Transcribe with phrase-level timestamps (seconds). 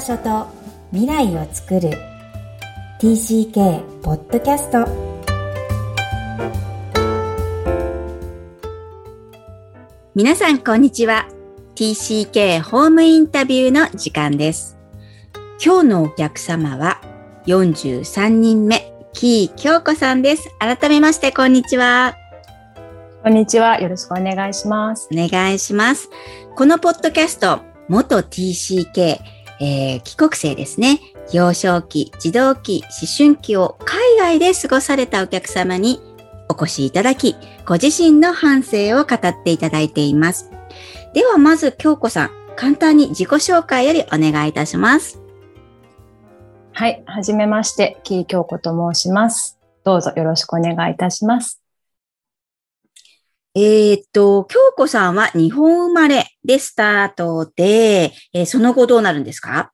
[0.00, 0.46] 場所と
[0.92, 1.90] 未来を作る
[3.02, 4.88] TCK ポッドキャスト
[10.14, 11.28] 皆さんこんにちは
[11.74, 14.78] TCK ホームインタビューの時間です
[15.62, 17.02] 今日のお客様は
[17.44, 22.16] 43人目キー京子さんです改めましてこんにちは
[23.22, 23.78] こんにちは。
[23.78, 25.06] よろしくお願いします。
[25.12, 26.08] お願いします。
[26.56, 29.18] このポッドキャスト、元 TCK、
[29.60, 31.00] えー、帰国生ですね。
[31.32, 36.00] 幼少期、児童期、思春期を海外で過ごされたお客様に
[36.48, 40.50] お越しいただき、ご自身の反省を語っていただいています。
[41.12, 45.20] ではまず京子さん、簡単に自己紹介よりお願いいたします。
[46.72, 49.58] はい、はじめまして、キー京子と申します。
[49.84, 51.59] どうぞよろしくお願いいたします。
[53.54, 59.72] えー、っと、京子さんは日本生まれでスタートで、えー、その後どうなるんですか？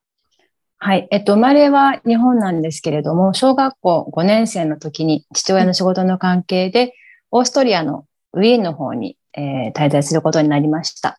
[0.78, 1.08] はい。
[1.10, 6.94] えっと、生まれは日本なんですけれども、小学校5年生の時に父親の仕事の関係で、
[7.30, 11.18] オーストリアのウィーンの方に、えー、滞在することになりました。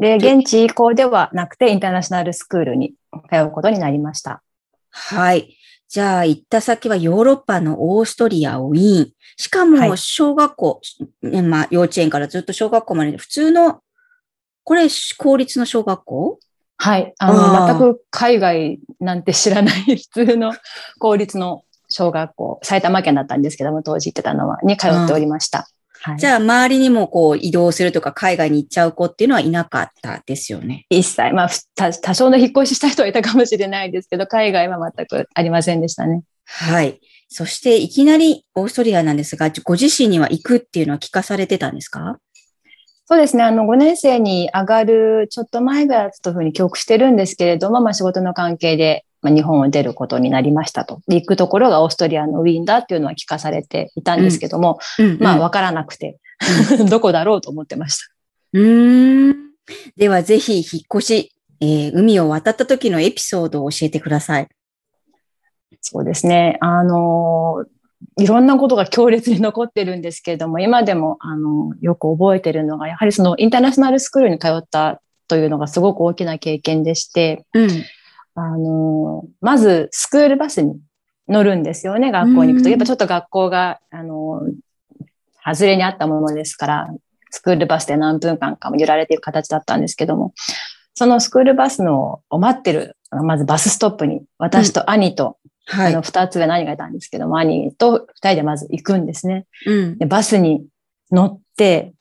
[0.00, 2.94] で、現地以降ではなくて、インターナショナルスクールに
[3.30, 4.42] 通うことになりました。
[4.90, 5.56] はい。
[5.94, 9.12] じゃあ、行った先はヨーロッパのオーストリア、ウィーン。
[9.36, 10.80] しかも、小学校、
[11.22, 13.78] はい、まあ、幼稚園からずっと小学校まで普通の、
[14.64, 16.40] これ、公立の小学校？
[16.78, 17.14] はい。
[17.20, 20.52] あの、全く海外なんて知らない普通の
[20.98, 25.68] 公立の小学校、埼玉県だったんですけども、当時行ってたのは、に通っておりました。
[26.06, 30.84] はい、じゃあ、周りにもこう移動するとか海外に行っちゃう子っていうのはいなかったですよね？
[30.90, 31.32] 一切。
[31.32, 36.22] まあ、多少の引っ越しした人はいたかもしれないですけど、海外は全くありませんでしたね。
[36.44, 37.00] はい。
[37.30, 42.18] そして、いきなりオーストリアなんですが、ご自身には行くっていうのは聞かされてたんですか？
[43.06, 43.42] そうですね。
[43.42, 51.00] あの、5年生に上がるちょっと前ぐらいというふうに記憶してるんですけれども、まあ仕事の関係で、まあ、日本を出ることになりましたと。
[51.08, 56.18] 行くところがオーストリアのウィーンだっていうのは聞かされていたんですけども、うんうんうん、まあわからなくて、
[56.90, 58.04] どこだろうと思ってました。
[58.52, 59.34] うん。
[59.96, 64.48] ではぜひ引っ越し、えー、海を渡った時のエピソードを教えてください。
[65.80, 66.58] そうですね。
[66.60, 67.64] あの
[68.18, 77.68] いろんなことが強烈に残ってるんですけれども、今でも、あの、よく覚えてるのが、やはりそのインターナショナルスクールに通ったというのがすごく大きな経験でして、うん、
[78.34, 80.78] あの、まずスクールバスに
[81.28, 82.68] 乗るんですよね、学校に行くと。
[82.68, 84.42] やっぱちょっと学校が、あの、
[85.44, 86.88] 外れにあったものですから、
[87.30, 90.34] スクールバスで何分間かも揺られている形だったんですけども、
[90.94, 95.38] そのスクールバスのを待ってる、まずバスストップに、私と兄と、
[95.72, 99.46] うん、あの、二つ上何がいたんですけども、兄と二人でまず行くんですね。
[99.66, 100.66] うん、でバスに
[101.10, 101.94] 乗って、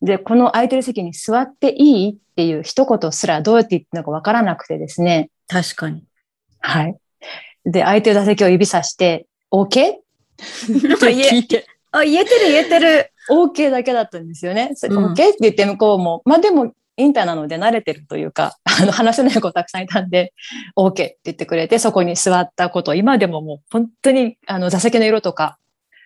[0.00, 5.30] で、この空いてる席に座っていいっていう一言すらどうやって言ってるのかわからなくてですね。
[5.48, 6.04] 確かに。
[6.60, 6.96] はい。
[7.64, 9.94] で、空いてる座席を指さして、OK?
[10.98, 11.66] と聞いて。
[11.90, 13.10] あ、言えてる言えてる。
[13.30, 14.72] OK だけだったんですよね。
[14.74, 20.32] それ OK って言って向こうも、まあでも、インターなので慣れてるというか、 あの、話せない子たくさんいたんで、
[20.76, 25.58] OK って言ってくれて、そこに座ったこと今でももう本当に、あの、座席の色とか、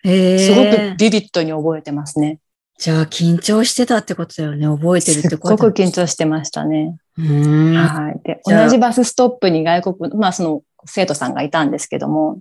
[0.03, 2.39] すごくビビットに覚えてますね。
[2.77, 4.67] じゃあ、緊張してたってことだよね。
[4.67, 6.95] 覚えてるってことすごく緊張してましたね。
[7.17, 8.21] はい。
[8.23, 12.39] で、同じバスストップに外国、まあ、その生徒さんがいたんですけども、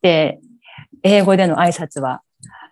[0.00, 0.40] で、
[1.02, 2.22] 英語での挨拶は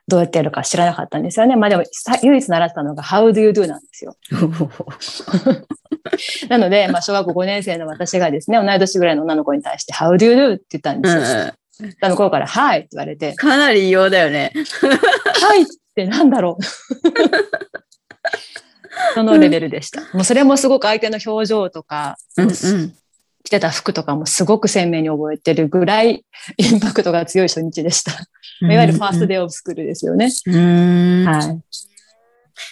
[0.09, 1.54] どうやってやるか知らなかったんですよね。
[1.56, 1.84] まあでも、
[2.22, 4.16] 唯一習ったのが How do you do なんですよ。
[6.48, 11.22] なので、まあ小学校5年生の私がですね、同い年ぐらいの女の子に対して How do you do って言ったんですよ。
[12.03, 13.34] うん、向こうから、はいって言われて。
[13.34, 14.53] かなり異様だよね。
[15.41, 16.62] はいってなんだろう。
[19.20, 20.00] そのレベルでした。
[20.12, 22.53] もうそれもすごく相手の表情とか、うんうん、
[23.44, 26.25] 着てた服とかもすごく鮮明に覚えてるぐらい
[26.56, 28.12] インパクトが強い初日でした。
[28.62, 30.24] いわゆるファーストデイオブスクールですよね。
[30.24, 30.33] はい。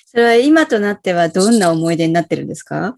[0.06, 2.96] それは今となってはどんな思い出になってるんですか？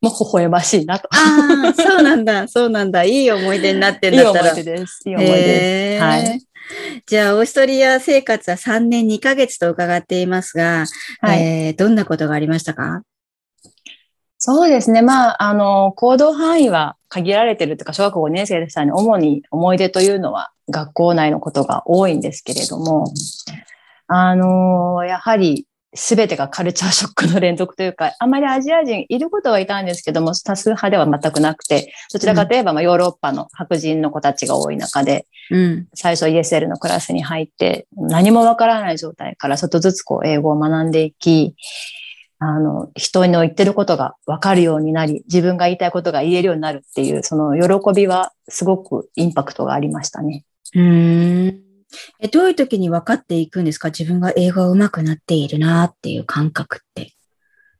[0.00, 1.08] もう微笑ましいなと。
[1.12, 3.04] ああ、そうなんだ、そうなんだ。
[3.04, 4.48] いい思い出になってるんだったら。
[4.52, 5.02] いい思い出です。
[5.06, 6.02] いい思い出です。
[6.02, 6.42] はい。
[7.06, 10.86] じゃあ、オーストリア生活は3年2ヶ月と伺っていますが、
[11.20, 13.02] はい、えー、どんなことがありましたか？
[14.38, 15.00] そうですね。
[15.00, 18.92] まあ、あの、行動範囲は限られてるというか、小学校5年生でしたね。
[18.92, 23.12] 主に思い出というのは学校内のことが多いんですけれども、
[24.06, 41.54] あの、やはり全てがカルチャーショックの連続というか、 あまりアジア人いることはいたんですけども、多数派では全くなくて、どちらかといえば、まあ、ヨーロッパの白人の子たちが多い中で、うん、最初 ESL のクラスに入って、何もわからない状態からちょっとずつこう英語を学んでいき、
[42.40, 50.44] あの、人の言ってることが分かるようになり、自分が言いたいことが言えるようになるっていう、その喜びはすごくインパクトがありましたね。
[50.74, 51.63] うん
[52.20, 53.88] えどういう時に分かっていくんですか？
[53.88, 57.12] 自分が英語が上手くなっているなっていう感覚って。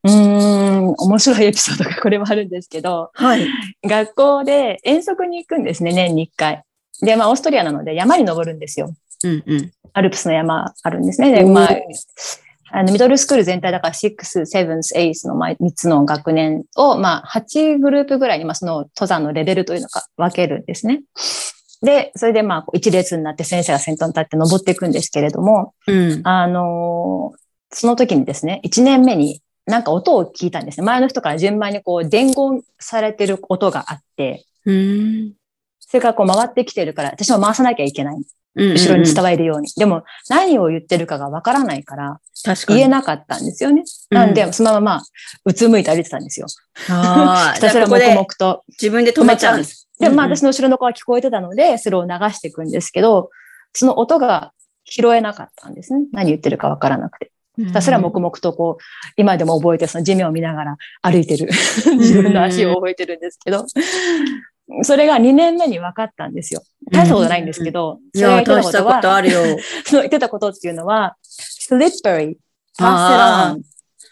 [0.03, 3.47] うーん、面白いエピソードがこれもあるんですけど、はい。
[3.83, 6.63] 学校で遠足に行くんですね、年に1回。
[7.01, 8.93] で、まあ、オーストリアなので山に登るんですよ。
[9.23, 9.71] うんうん。
[9.93, 11.31] アルプスの山あるんですね。
[11.31, 11.69] で、まあ、
[12.71, 14.15] あの、ミドルスクール全体だから6、
[14.45, 21.01] 7、8のまあ3つの学年を、まあ、8グループぐらいに、まあ、その登山のレベルというのが分けるんですね。
[21.81, 26.21] で、それでまあ、一列になって先生が先頭に立って登っていくんですけれども、うん。
[26.23, 30.85] あのーその時にですね、1年目になんか音を聞いたんですね。
[30.85, 35.33] 前の人から順番にこう伝言されてる音があって、うん。
[35.79, 38.17] それからこう回ってきてるから、私も回さなきゃいけない。
[38.55, 39.69] 後後ろに伝わるように。
[39.77, 42.79] でも、何を言ってるかがわからないから、確かに。
[42.79, 43.83] 言えなかったんですよね。
[44.11, 45.01] うんなんで、そのまま、
[45.43, 46.47] うつむいて歩いてたんですよ。
[46.89, 48.63] あ あ、ひたすら黙々と。
[48.69, 49.87] 自分で止めちゃうんです。
[49.99, 53.29] で、まあ私の後ろの子は聞こえてたので、それを流していくんですけど、
[53.73, 54.53] その音が
[54.85, 56.05] 拾えなかったんですね。
[56.11, 57.31] 何言ってるかわからなくて。
[57.57, 58.83] ひたすら黙々とこう、
[59.15, 61.49] 今でも覚えて、その地面を見ながら歩いてる。
[61.97, 63.65] 自分の足を覚えてるんですけど、
[64.81, 66.61] それが2年目に分かったんですよ。
[66.91, 69.41] 大したことないんですけど、いや、それが言大したこってたことあるよ。
[69.85, 72.35] その言ってたことっていうのは、slippery,
[72.79, 73.55] あ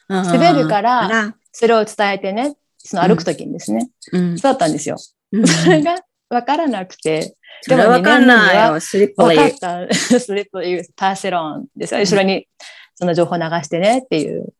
[0.09, 0.31] pass it on.
[0.31, 4.37] 滑るからら、それを伝えてね、その歩くときにですね、うん。
[4.37, 4.97] そうだったんですよ。
[5.31, 5.95] うんそれが
[6.29, 8.79] 分からなくて、それわかんないよ。
[8.79, 9.49] スリップ分かっ
[9.87, 9.87] で。
[9.89, 12.01] た、スリップいう pass it on ですよ。
[12.01, 12.47] 後ろに
[12.95, 14.53] その情報流してねっていう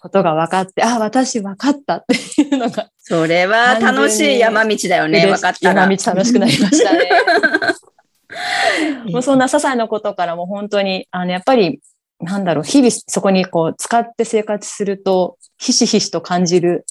[0.00, 5.24] ことが分かって、あ、私分かったっていうのが、それは楽しい山道だよね。
[5.26, 5.82] 分かったら。
[5.82, 7.08] 山道楽しくなりましたね。
[9.12, 11.80] もうそんな些細なことからも本当に、あの、やっぱり、
[12.18, 16.84] なんだろう、日々そこにこう使って生活すると、ひしひしと感じる、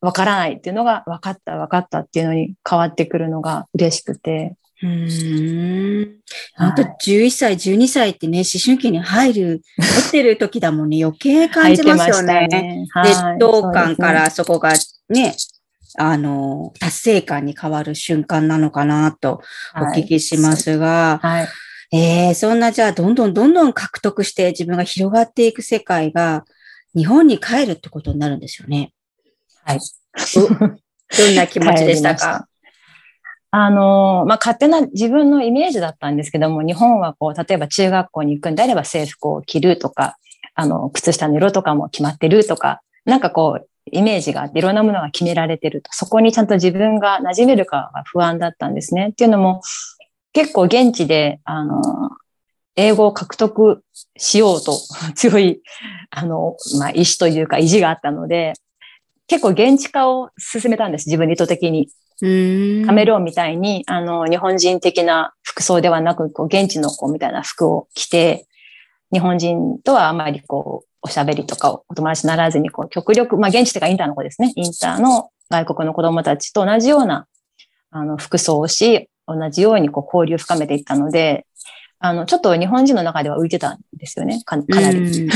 [0.00, 4.56] わからないっていうのが分かった分かったっていうのに変わってくるのが嬉しくて。
[4.82, 6.08] うーん。
[6.54, 12.48] はい本当11歳、12歳ってね、思春期に入る、持ってる時だもんね、余計感じますよね。
[12.48, 14.72] ねはい劣等感からそこが
[15.08, 15.34] ね、
[15.96, 19.42] あの、達成感に変わる瞬間なのかなと
[19.74, 20.56] お聞きしま。
[20.56, 21.48] すが、はい。
[21.92, 26.44] ええそんなじゃあどんどんどんどん獲得して自分が広がっていく世界が
[26.94, 28.92] 日本に帰るってことになるんですよね。
[29.64, 29.80] はい。
[30.36, 32.46] どんな気持ちでしたか
[33.52, 40.16] あの、まあ、勝手な自分のイメージだったんですけども、日本はこう、例えば中学校に行くんであれば制服を着るとか、
[40.54, 49.08] あの、靴下の色とかも決まってるとか、なんかこう、イメージがあっていろんなものが決められてると、そこにちゃんと自分が馴染めるかが不安だったんですね。
[49.10, 49.60] っていうのも、
[50.32, 52.10] 結構現地で、あの、
[52.76, 53.82] 英語を獲得
[54.16, 54.78] しようと
[55.14, 55.60] 強い、
[56.10, 58.54] あの、まあ、意志というか意地があったので、
[59.26, 61.88] 結構現地化を進めたんです、自分で意図的に。
[62.84, 68.46] カメルーンみたいに、あの、日本人的な服装ではなく、こう、現地の子みたいな服を着て、
[69.12, 74.52] 日本人とはあまりこう、おしゃべりとかお友達にならずに、こう、極力、まあ、現地というかインターの子ですね。
[74.56, 77.26] インターの外国の子供たちと同じような、
[77.90, 81.46] あの、服装をし、同じようにこう、交流を深めていったので、
[81.98, 84.42] あの、ちょっと日本人の中では浮いてたんですよね。
[84.44, 85.30] かかなり。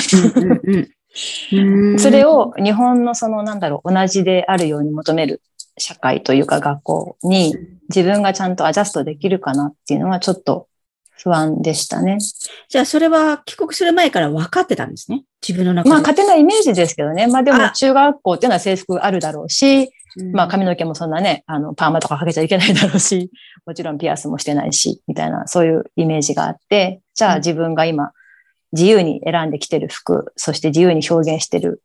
[1.98, 5.42] それを日本のそのなんだろう、同じであるように求める
[5.78, 7.54] 社会というか学校に
[7.88, 10.66] 自分がちゃんとアジャストできるかなっていうのはちょっと
[11.22, 12.18] 不安でしたね。
[12.68, 15.24] じゃあそれは帰国する前から分かってたんですね？
[15.46, 15.90] 自分の中で。
[15.90, 17.26] まあ勝手なイメージですけどね。
[17.26, 23.30] まあでもあ中学校っていうのは制服あるだろうし、うんまあ髪の毛もそんなね、あのパーマとかかけちゃいけないだろうし、
[23.66, 28.12] もちろんピアスもしてないし、みたいなそういうイメージがあって、じゃあ自分が今
[28.72, 31.82] 自由に選んできてる服、そして自由に表現してる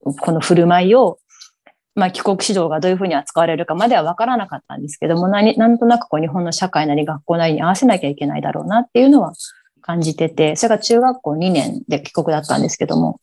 [0.00, 1.18] この振る舞いを、
[1.94, 9.32] まあ帰国指導がどういうふうに扱われるかまでは分からなかったんですけども、何なんとなくこう日本の社会なり学校なりに合わせなきゃいけないだろうなっていうのは
[9.82, 13.20] 感じてて、それが中学校2年で帰国だったんですけども、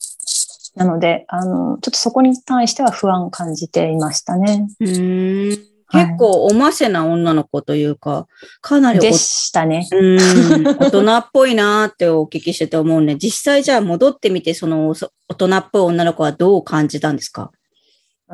[0.76, 4.68] なので、あの、ちょっとそこに対しては不安を感じていましたね。
[4.80, 5.60] うーん。
[5.92, 6.06] はい。
[6.06, 8.28] 結構おませな女の子というか、
[8.62, 9.88] かなりおでしたね。
[9.92, 10.64] うん。
[10.78, 17.52] 大人っぽいなーってお聞きしてて思うんで、実際じゃあ戻ってみて、そのそ大人っぽい女の子はどう感じたんですか？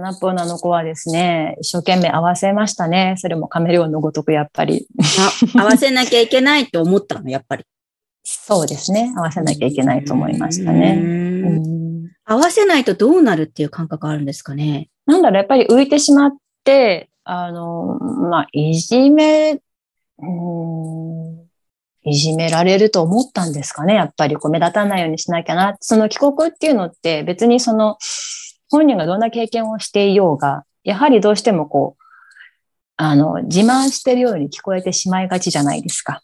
[0.02, 3.16] ナップ女の子はですね、一生懸命合わせましたね。
[3.18, 4.88] それもカメレオンのごとくやっぱり。
[5.56, 7.66] あ合わせなきゃいけないって思ったの、やっぱり。
[8.24, 9.14] そうですね。
[9.16, 11.02] 合わせなきゃいけないと思いましたね。
[12.25, 14.90] 合わせないとどうなるっていう感覚あるんですかね？
[15.06, 16.34] なんだろう、やっぱり浮いてしまっ
[16.64, 19.60] て、あの、まあ、いじめ、
[20.18, 21.46] うん、
[22.04, 23.96] いじめられると思ったんですかね。
[23.96, 25.75] やっぱりこう目立たないようにしなきゃな。
[25.80, 27.98] その帰国っていうのって別にその
[28.75, 32.03] 本人がどんな経験をしていようが、やはりどうしてもこう、
[32.98, 36.22] あの、自慢してるように聞こえてしまいがちじゃないですか。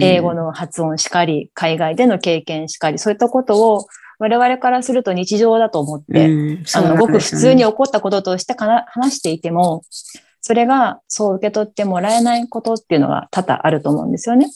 [0.00, 3.86] 英語の発音しかり、海外での経験しかり、そういったことを
[4.18, 6.26] 我々からすると日常だと思って、
[6.74, 9.82] あの、ごく普通に起こったこととして話していても、
[10.40, 14.48] それがそう受け取ってもらえないことっていうのが多々あると思うんですよね。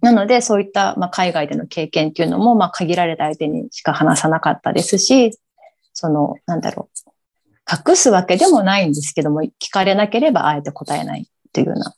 [0.00, 5.38] なので、そういった、まあ、海外での経験っていうのも、まあ、限られた相手にしか話さなかったですし、
[6.02, 7.10] その、なんだろう。
[7.88, 11.94] 隠すわけでもないんですけども、聞かれなければあえて答えないというような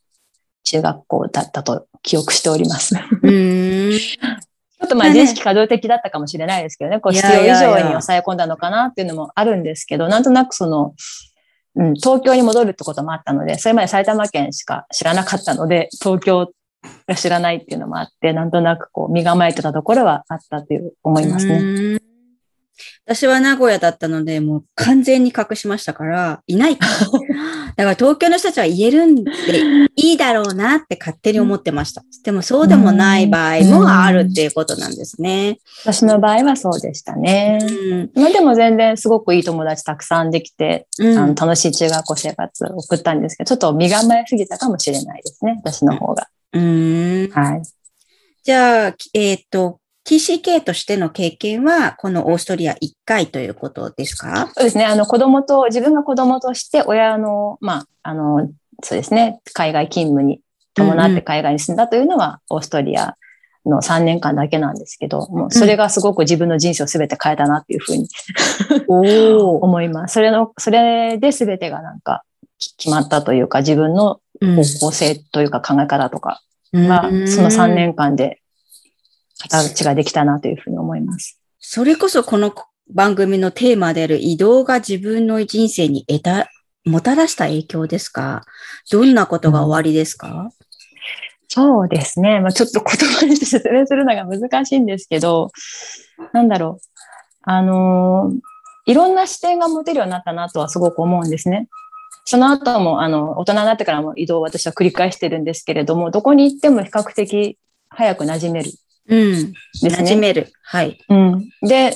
[0.64, 2.94] 中学校だったと記憶しております。
[3.00, 10.94] ちょっとまあ自意識過剰的だったかもしれないですけどね、こう必要以上に抑え込んだのかなっていうのもあるんですけど、なんとなくその、
[11.76, 16.52] うん、東京に戻るってこともあったので、それまで埼玉県しか知らなかったので、東京
[17.06, 21.98] が知らないっていうのもあって、なんとなくこう身構えてたところはあったという思いますね。
[23.06, 26.78] 私は名古屋だったので、もう完全に隠しましたから、いない。
[27.76, 29.30] だから東京の人たちは言えるんで
[29.96, 32.02] いいだろうなって勝手に思ってました。
[32.24, 35.58] でもそうでもない場合もあるっていうことなんですね。
[35.82, 37.58] 私の場合はそうでしたね。
[38.14, 46.28] まあでも全然すごくいい友達たくさんできて、あの楽しい中学校生活を送ったんですけど、ちょっと身構えすぎたかもしれないですね、私の方が。
[46.54, 47.28] うん。
[47.32, 47.62] はい。
[48.44, 54.50] じゃあ、えっ、ー、と、TCK としての経験は、このオーストリア1回ということですか？
[54.54, 54.84] そうですね。
[54.84, 58.48] あの、子供と、自分が子供として親の、まあ、あの、
[58.82, 59.40] そうですね。
[59.54, 60.40] 海外勤務に
[60.74, 63.16] 伴って海外に住んだというのは、オーストリア
[63.64, 68.06] の3年間だけなんですけど、もうそれがすごく自分の人生を全て変えたなっていうふうに
[68.88, 70.14] 思います。
[70.14, 72.24] それの、それで全てがなんか
[72.76, 74.56] 決まったというか、自分の方
[74.86, 76.42] 向性というか考え方とか
[76.74, 78.40] が、その3年間で
[79.38, 81.40] 形ができたなというふうに思います。
[81.58, 82.54] それこそこの
[82.90, 86.48] 番組のテーマである移動が自分の人生に得た、
[86.84, 88.42] もたらした影響ですか？
[88.90, 90.50] どんなことが終わりですか、うん、
[91.48, 92.40] そうですね。
[92.40, 95.50] まあ、ちょっと言葉にして説明するのが難しいんですけど、
[96.32, 96.86] なんだろう。
[97.46, 101.68] あのー、いろんな視点が持てるようになったなとはすごく思うんですね。
[102.26, 108.70] その後も、あの、大人になってからも移動を私は繰り返してるんですけれども、どこに行っても比較的早く馴染める
[109.08, 109.52] うん。
[109.52, 109.90] ですね。
[109.90, 110.52] 馴染める。
[110.62, 110.98] はい。
[111.08, 111.50] うん。
[111.62, 111.94] で、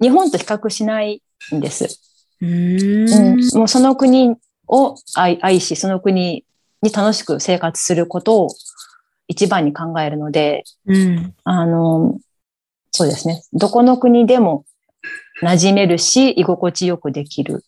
[0.00, 1.22] 日本と比較しない
[1.54, 2.00] んです。
[2.40, 4.34] うん,、もうその国
[4.66, 6.44] を愛愛し、その国
[6.82, 8.48] に楽しく生活することを
[9.28, 12.18] 一番に考えるので、うん、あの、
[12.90, 13.42] そうですね。
[13.52, 14.64] どこの国でも
[15.42, 17.64] 馴染めるし、居心地よくできる。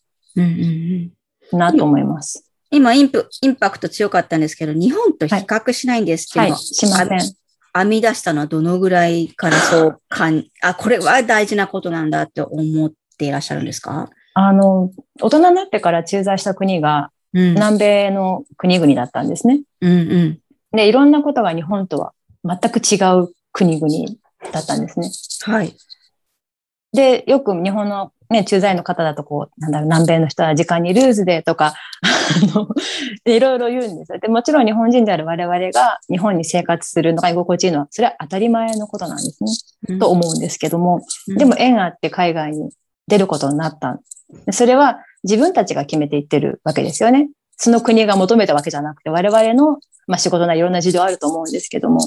[1.51, 2.49] なと思います。
[2.71, 7.35] 今インプ、インパクト強かったんですけど、日本と比較しないんですけど、はいはい、しません。
[7.75, 14.09] 編み出したのはどのぐらいからそう感、あ、これは大事なことなんだって思っていらっしゃるんですか？
[14.35, 19.61] あの、大人になってから駐在した国が、南米の国々だったんですね。
[19.81, 20.39] うんうん。
[20.71, 22.13] で、いろんなことが日本とは
[22.43, 24.17] 全く違う国々
[24.51, 25.09] だったんですね。
[25.51, 25.75] はい。
[26.91, 32.67] で、よく日本のね、駐在員の方だとこう、なんだろう、南米の人は時間にルーズでとか、あの、
[33.25, 34.19] いろいろ言うんですよ。
[34.19, 39.51] で、もちろん日本人である我々が日本に生活するのが居心地いいのは、それは当たり前のことなんですね。
[39.89, 42.71] うん、と思うんですけども、でも縁あって海外に
[43.07, 43.99] 出ることになった。
[44.51, 47.29] それは自分たちが決めていってるわけですよね。
[47.55, 51.99] その国が求めたわけじゃなくて、我々の、まあ、仕事ないろんな事情あると思うんですけども、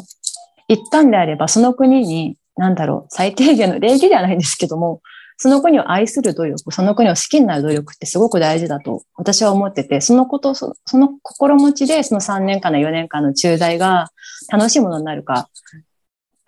[0.68, 5.00] 一旦であればその国に、なんだろう、最低限の礼儀ではないんですけども、
[5.38, 14.10] その国を愛する努力、その国を好きになる努力ってすごく大事だと私は思ってて、そのこと、その心持ちでその3年間の4年間の駐在が
[14.48, 15.48] 楽しいものになるか、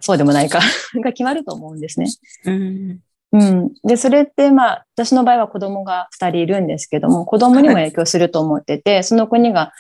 [0.00, 0.60] そうでもないか
[1.02, 2.06] が決まると思うんですね。
[2.46, 3.00] うん、
[3.32, 3.74] うん。
[3.84, 9.72] で、それってまあ、私の場合は子供が2人いるんですけども、子供にも影響すると思ってて、その国が、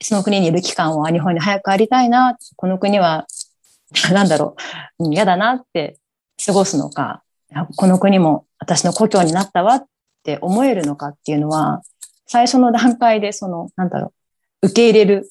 [0.00, 3.26] その国にいる期間は日本に早く帰りたいな、この国は、
[4.12, 4.56] なんだろ
[4.98, 5.98] う、嫌だなって
[6.44, 7.23] 過ごすのか、
[7.76, 9.84] この国も私の故郷になったわっ
[10.22, 11.82] て思えるのかっていうのは、
[12.26, 14.12] 最初の段階でその、なんだろ
[14.62, 15.30] う、受け入れる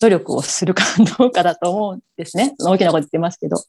[0.00, 0.82] 努力をするか
[1.18, 2.54] どうかだと思うんですね。
[2.58, 3.62] 大きなこと言ってますけど。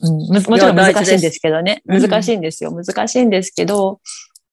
[0.00, 1.82] うん、もちろん難しいんですけどね。
[1.86, 2.72] 難しいんですよ。
[2.72, 4.00] 難しいんですけど、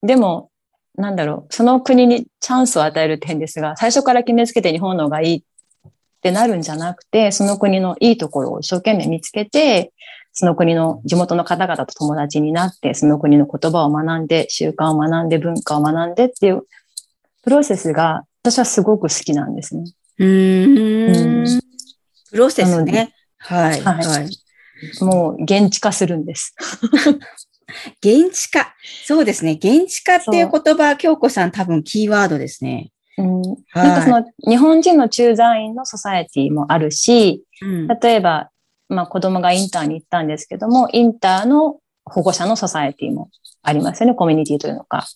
[0.02, 0.50] でも、
[0.96, 5.42] なんだろう、その国にチャンスを与える点ですが、最初から決めつけて日本の方がいいっ
[6.22, 9.94] てなるんじゃなくて、その国のいいところを一生懸命見つけて、
[10.34, 16.64] その国の地元の方々と友達になって、その国の言葉を学んで、習慣を学んで、文化を学んでっていう
[17.44, 19.84] プロセスが私はすごく好きなんですね。
[20.20, 21.62] うん
[22.30, 23.14] プロセスね。
[23.38, 23.82] はい。
[23.82, 23.94] は。
[23.94, 26.56] はいいもう現地化するんです。
[28.02, 28.74] 現地化。
[29.06, 29.54] そうですね。
[29.54, 32.92] 現地化っていう言葉、京子さん多分キーワードですね。
[33.18, 38.50] うん、はいなんかその日本人の駐在員のソサエティもあるし、うん例えば、
[38.92, 43.30] まあ子供がインターに行ったんですけども、インターの保護者のソサエティも
[43.64, 45.08] ありますよね、コミュニティというのか。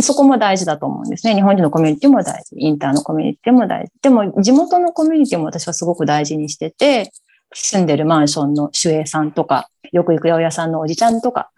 [0.00, 1.34] そこも大事だと思うんですね。
[1.34, 2.54] 日本人のコミュニティも大事。
[2.56, 3.92] インターのコミュニティも大事。
[4.00, 7.10] でも、地元のコミュニティも私はすごく大事にしてて、
[7.52, 11.50] 住んでるマンションの守衛さんとか、よく行く八百屋さんのおじちゃんとか、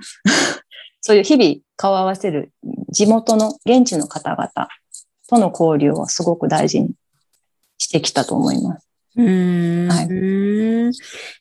[1.02, 2.52] そういう日々顔を合わせる
[2.90, 4.68] 地元の現地の方々
[5.28, 6.90] との交流をすごく大事に
[7.78, 8.86] してきたと思います。
[9.16, 10.92] うーんはうん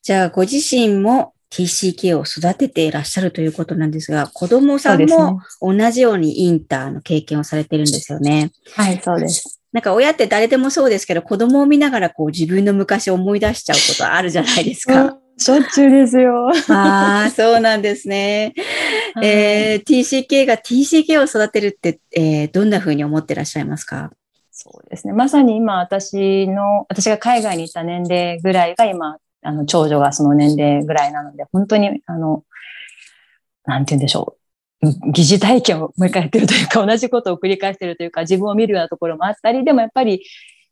[0.02, 8.52] じゃあ、ご自身も TCK を育てていらっしゃるということなんですが、子供さんも同じようにインターの経験をされてるんですよね。
[8.74, 9.60] はい、そうです。
[9.72, 15.18] なんか親って誰でもそうですけど、子供を見ながらこう自分の昔を思い出しちゃうことあるじゃないですか。
[15.38, 16.50] しょっちゅうですよ。
[16.70, 18.54] ああ、そうなんですね。
[19.24, 24.12] えー、TCK が TCK を育てるって、えーどんな風に思ってらっしゃいますか？
[24.52, 25.14] そうですね。
[25.14, 32.44] まさに今、私の、私が海外に行った年齢ぐらいが今、あの、長女がその年齢ぐらいなので、本当に、あの、
[33.66, 34.40] なんて言うんでしょう。
[35.12, 40.24] 疑似体験をもう一回やってるというか、同じことを繰り返してるというか、自分を見るようなところもあったり、でもやっぱり、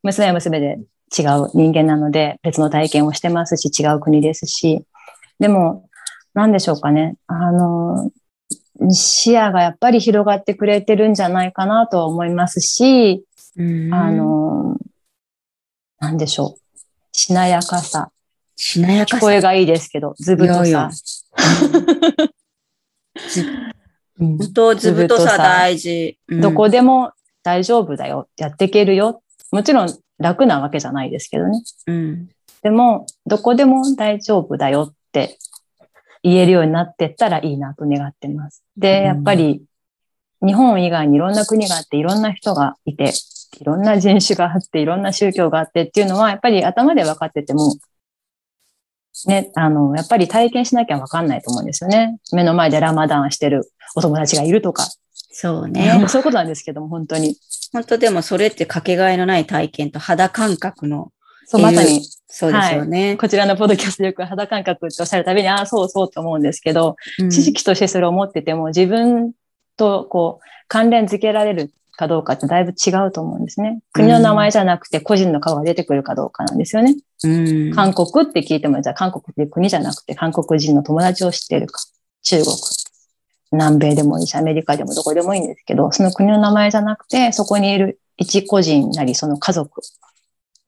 [0.04, 0.78] 娘は娘で
[1.18, 4.84] 違う人間なので、別の体験をしてますし、違う国ですし、
[5.40, 5.90] でも、
[6.34, 7.16] なんでしょうかね。
[7.28, 8.12] あの、
[8.92, 13.24] 視野がやっぱり広がってくれてるんじゃないかなとは思いますし、
[13.92, 14.78] あ、の、
[16.00, 16.78] なんでしょう。
[17.12, 18.12] しなやかさ。
[18.58, 19.18] しなやかさ。
[19.18, 20.90] 聞こえがいいですけど、ずぶとさ
[24.18, 26.20] 本当、ずぶとさずぶとさ大事。
[26.28, 28.28] うんどこでも大丈夫だよ。
[28.36, 29.22] やっていけるよ。
[29.52, 31.62] もちろん楽なわけじゃないですけどね。
[31.86, 32.30] うん。
[32.62, 35.38] でも、どこでも大丈夫だよって
[36.24, 38.64] 言えるようになってったらいいなと願ってます。
[38.76, 39.64] で、やっぱり、
[40.42, 43.14] 日本以外にいろんな国があって、いろんな人がいて、
[43.60, 47.76] いろんな人種があって、いろんな宗教があってっていうのは、やっぱり頭で分かってても、
[49.26, 52.20] ね、あの、やっぱり体験しなきゃ分かんないと思うんですよね。
[52.32, 54.88] 目の前でラマダンしてるお友達がいるとか。
[55.32, 55.92] そうね。
[56.08, 57.38] そういうことなんですけども、本当に。
[57.74, 61.12] 本当でもそれってかけがえのない体験と肌感覚の、
[61.48, 63.18] そう、まさに、そうですよね。
[63.18, 69.32] こちらのポッドキャストでよく肌感覚っておっしゃるたびに、ああ、そうそうと思うんですけど、うん知識としてそれを持ってても、自分
[69.78, 73.80] とこう、関連づけられるかどうかってだいぶ違うと思うんですね。
[73.94, 76.96] 国の名前じゃなくて個人の顔が出てくるかどうかなんですよね。
[77.24, 81.80] うん韓国って聞いても、じゃあ韓国っていう国じゃなくて、韓国人の友達を知っているか、
[82.24, 82.56] 中国、
[83.52, 89.82] 南米でもいいし、アメリカでもどこでもいいんですけど、その国の名前じゃなくて、そこにいる一個人なり、その家族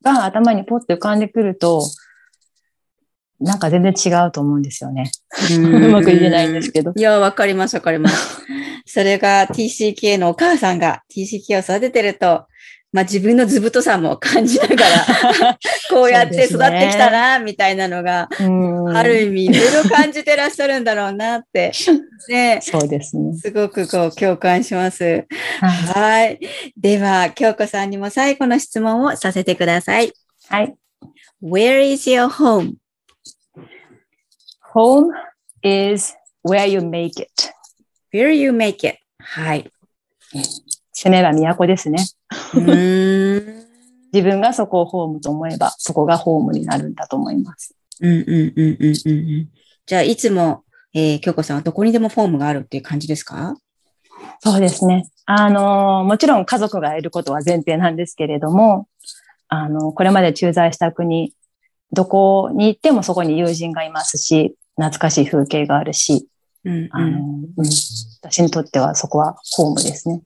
[0.04, 1.84] が頭にポッと浮かんでくると、
[3.40, 5.12] なんか全然違うと思うんですよね。
[5.52, 6.94] うんうまく言えないんですけど。
[6.96, 8.42] いや、わかります、わかります。
[8.86, 12.46] それが TCK のお母さんが TCK を育ててると、
[12.92, 21.72] まあ自分の図太さも感じながら、 こうやって育ってきたな、みたいなのが、うんある意味いろいろ感じてらっしゃるんだろうなって、
[22.30, 23.38] ね、そうですね。
[23.38, 25.04] すごくこう共感します。
[25.04, 26.40] はいはい。
[26.76, 30.12] では、京子さんにも最後の質問をさせてください。
[30.48, 30.76] はい。
[31.44, 32.76] Where is your home?
[34.74, 35.12] Home
[35.62, 37.30] is where you make it.
[38.12, 38.98] Where you make it?
[39.20, 39.72] はい。
[40.92, 42.00] 攻めは都ですね。
[42.54, 47.76] 自分がそこをホームと思えば、そこがホームになるんだと思います。
[48.02, 49.50] うんうんうんうんうんうん。
[49.86, 50.64] じゃあ、いつも、
[50.94, 53.56] えー、京子さんはどこにでもフォームがあるっていう感じですか？
[54.40, 55.08] そうですね。
[55.26, 58.88] あの、もちろん家族がいることは前提なんですけれども、
[59.48, 61.34] あの、これまで駐在した国、
[61.92, 66.28] どこに行ってもそこに友人がいますし、懐かしい風景があるし、
[66.66, 67.18] うんあの、
[67.58, 67.66] うん
[68.22, 70.22] 私にとってはそこはホームですね。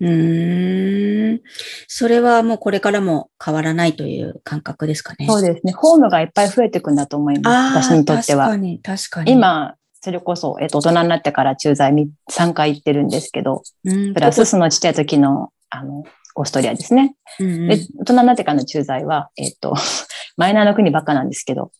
[0.00, 1.40] うん。
[1.88, 5.26] それはもうこれからも変わらないという感覚ですかね。
[5.26, 5.72] そうですね。
[5.72, 7.90] ホームがいっぱい増えていくんだと思います。
[7.90, 8.46] 私にとっては。
[8.46, 16.04] 確かに、確かに。、今、それこそ、えっと、大人になってから駐在み3回行ってるんですけど、うん、プラスそのちっちゃい時の、あの、
[16.36, 17.16] オーストリアですね。
[17.40, 19.74] うんうん、で、大人になってからの駐在は、えっと、
[20.36, 21.72] マイナーの国ばっかなんですけど、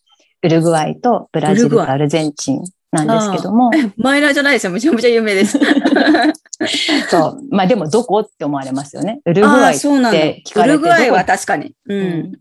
[0.43, 4.71] ウルグアイとブラジルとアルゼンチンなんですけども、 マイナーじゃないですよ。
[4.71, 5.59] めちゃめちゃ有名です。
[7.09, 7.41] そう。
[7.51, 9.21] まあでもどこって思われますよね。
[9.25, 9.79] ウルグアイっ。
[9.79, 11.75] て聞かれてウルグアイは確かに。
[11.85, 11.93] う。
[11.93, 12.31] うんん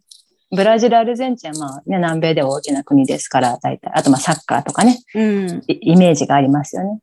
[0.50, 3.92] ブラジル、アルゼンチンはまあね、南米では大きな国ですから、大体。
[3.94, 5.62] あとまあサッカーとかね、うん。
[5.68, 7.00] イイメージがありますよね。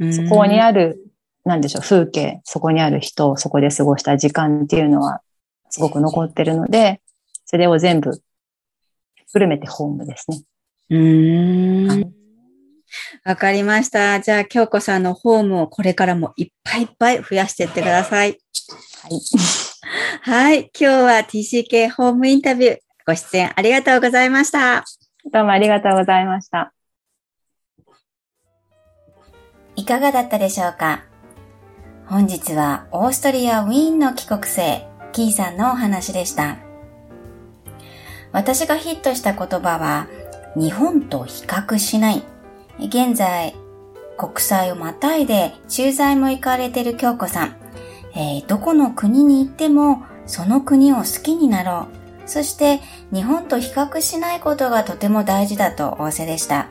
[0.00, 0.98] うんそこにある、
[1.44, 5.20] なんでしょう、風景、そこにある人、そこで過ごした時間っていうのは、
[5.70, 7.00] すごく残ってるので、
[7.46, 8.10] それを全部、
[9.32, 10.42] グルメってホームですね。
[10.90, 12.09] うーん。
[13.24, 14.20] わかりました。
[14.20, 18.38] じゃあ、京子さんのホームをこれからもいっぱいいっぱい増やしていってください。
[19.02, 19.20] はい。
[20.22, 20.58] はい。
[20.58, 24.84] 今日は TCK ホームインタビューご出演ありがとうございました。
[25.32, 26.72] どうもありがとうございました。
[29.76, 31.04] いかがだったでしょうか？
[32.06, 36.58] 本日はオーストリア・ウィーンの帰国生、キーさんのお話でした。
[38.32, 40.08] 私がヒットした言葉は、
[40.56, 42.22] 日本と比較しない。
[42.86, 43.54] 現在、
[44.16, 47.56] 国際をまたいで駐在も行かれている京子さん。
[48.14, 51.88] えーどこの国に行っても、その国を好きになろ
[52.26, 52.28] う。
[52.28, 52.80] そして、
[53.12, 56.68] 日本と比較しないことがとても大事だと仰せでした。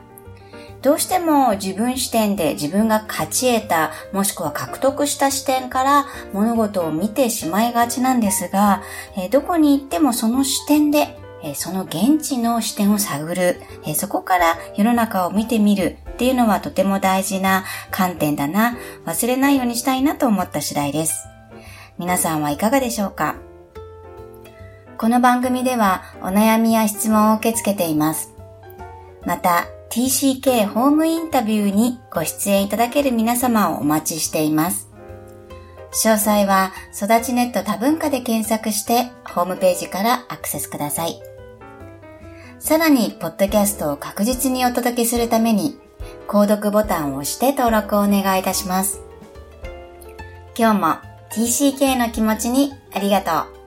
[0.82, 8.82] どうしても自分視点で自分が勝ち得た、もしくは獲得した視点から物事を見てしまいがちなんですが、
[9.16, 18.76] えーどこに行ってもその視点で、えその現地の視点を探る、えそこから世の中を見てみるっていうのはとても大事な観点だな、
[19.06, 21.26] 忘れないようにしたいなと思った次第です。
[21.98, 23.36] 皆さんはいかがでしょうか？
[24.98, 28.34] この番組ではお悩みや質問を受け付けています。
[29.24, 34.88] また、TCK ホームインタビューにご出演いただける皆様をお待ちしています。
[35.92, 41.20] 詳細は、育ちネット多文化で検索して、ホームページからアクセスください。
[42.60, 45.78] さらに、ポッドキャストを確実にお届けするために、
[46.28, 49.00] 購読ボタンを押して登録をお願いいたします。
[50.56, 50.86] 今日も
[51.32, 53.59] TCK の気持ちにありがとう。